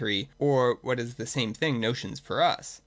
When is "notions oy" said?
1.79-2.39